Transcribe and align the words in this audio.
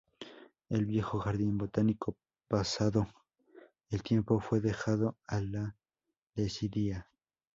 El 0.69 0.87
viejo 0.87 1.19
jardín 1.19 1.59
botánico 1.59 2.17
pasado 2.47 3.05
el 3.91 4.01
tiempo 4.01 4.39
fue 4.39 4.59
dejado 4.59 5.15
a 5.27 5.41
la 5.41 5.77
desidia. 6.33 7.07